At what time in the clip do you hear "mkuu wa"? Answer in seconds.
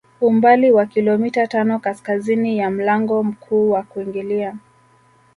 3.23-3.83